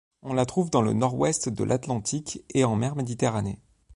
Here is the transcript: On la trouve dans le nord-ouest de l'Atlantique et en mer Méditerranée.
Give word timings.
On 0.23 0.33
la 0.33 0.47
trouve 0.47 0.71
dans 0.71 0.81
le 0.81 0.93
nord-ouest 0.93 1.47
de 1.47 1.63
l'Atlantique 1.63 2.43
et 2.55 2.63
en 2.63 2.75
mer 2.75 2.95
Méditerranée. 2.95 3.59